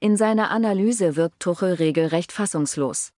[0.00, 3.10] In seiner Analyse wirkt Tuchel regelrecht fassungslos.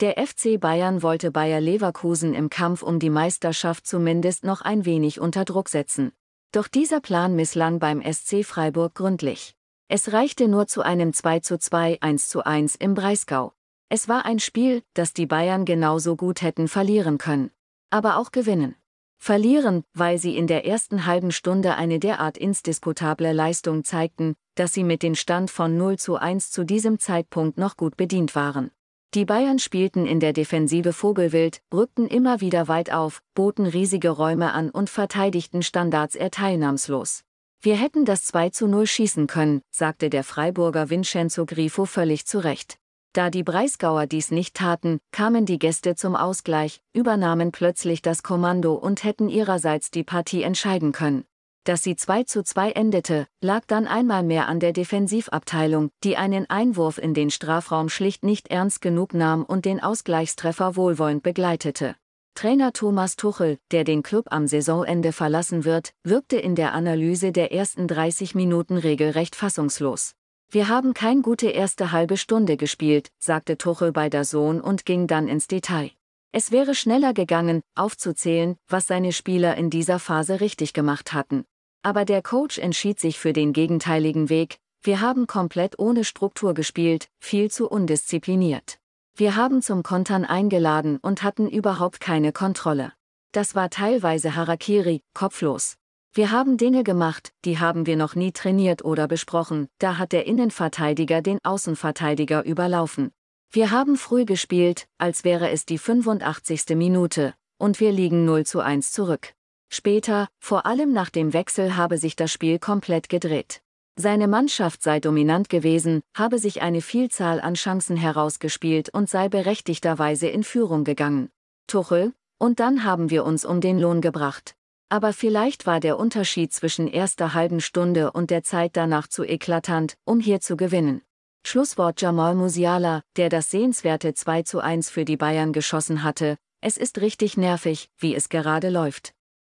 [0.00, 5.20] Der FC Bayern wollte Bayer Leverkusen im Kampf um die Meisterschaft zumindest noch ein wenig
[5.20, 6.12] unter Druck setzen.
[6.52, 9.54] Doch dieser Plan misslang beim SC Freiburg gründlich.
[9.88, 13.54] Es reichte nur zu einem 2 zu 2 1 zu 1 im Breisgau.
[13.88, 17.50] Es war ein Spiel, das die Bayern genauso gut hätten verlieren können.
[17.88, 18.76] Aber auch gewinnen.
[19.18, 24.84] Verlieren, weil sie in der ersten halben Stunde eine derart indiskutable Leistung zeigten, dass sie
[24.84, 28.70] mit dem Stand von 0 zu 1 zu diesem Zeitpunkt noch gut bedient waren.
[29.14, 34.52] Die Bayern spielten in der Defensive Vogelwild, rückten immer wieder weit auf, boten riesige Räume
[34.52, 37.24] an und verteidigten Standards eher teilnahmslos.
[37.60, 42.38] Wir hätten das 2 zu 0 schießen können, sagte der Freiburger Vincenzo Grifo völlig zu
[42.38, 42.78] Recht.
[43.12, 48.74] Da die Breisgauer dies nicht taten, kamen die Gäste zum Ausgleich, übernahmen plötzlich das Kommando
[48.74, 51.24] und hätten ihrerseits die Partie entscheiden können.
[51.64, 56.48] Dass sie 2 zu 2 endete, lag dann einmal mehr an der Defensivabteilung, die einen
[56.48, 61.94] Einwurf in den Strafraum schlicht nicht ernst genug nahm und den Ausgleichstreffer wohlwollend begleitete.
[62.34, 67.52] Trainer Thomas Tuchel, der den Club am Saisonende verlassen wird, wirkte in der Analyse der
[67.52, 70.14] ersten 30 Minuten regelrecht fassungslos.
[70.50, 75.06] Wir haben kein gute erste halbe Stunde gespielt, sagte Tuchel bei der Sohn und ging
[75.06, 75.90] dann ins Detail.
[76.32, 81.44] Es wäre schneller gegangen, aufzuzählen, was seine Spieler in dieser Phase richtig gemacht hatten.
[81.82, 87.08] Aber der Coach entschied sich für den gegenteiligen Weg, wir haben komplett ohne Struktur gespielt,
[87.18, 88.78] viel zu undiszipliniert.
[89.14, 92.92] Wir haben zum Kontern eingeladen und hatten überhaupt keine Kontrolle.
[93.32, 95.77] Das war teilweise Harakiri, kopflos.
[96.14, 100.26] Wir haben Dinge gemacht, die haben wir noch nie trainiert oder besprochen, da hat der
[100.26, 103.12] Innenverteidiger den Außenverteidiger überlaufen.
[103.50, 106.76] Wir haben früh gespielt, als wäre es die 85.
[106.76, 109.32] Minute, und wir liegen 0 zu 1 zurück.
[109.70, 113.60] Später, vor allem nach dem Wechsel habe sich das Spiel komplett gedreht.
[113.96, 120.28] Seine Mannschaft sei dominant gewesen, habe sich eine Vielzahl an Chancen herausgespielt und sei berechtigterweise
[120.28, 121.30] in Führung gegangen.
[121.66, 124.54] Tuchel, und dann haben wir uns um den Lohn gebracht.
[124.90, 129.94] Aber vielleicht war der Unterschied zwischen erster halben Stunde und der Zeit danach zu eklatant,
[130.04, 131.02] um hier zu gewinnen.
[131.46, 136.76] Schlusswort Jamal Musiala, der das sehenswerte 2 zu 1 für die Bayern geschossen hatte, es
[136.76, 139.12] ist richtig nervig, wie es gerade läuft.